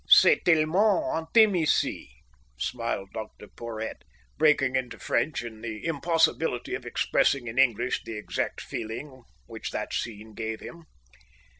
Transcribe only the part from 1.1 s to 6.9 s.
intime ici," smiled Dr Porhoët, breaking into French in the impossibility of